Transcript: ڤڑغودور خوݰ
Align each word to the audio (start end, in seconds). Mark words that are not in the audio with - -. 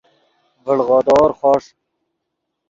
ڤڑغودور 0.65 1.31
خوݰ 1.39 1.63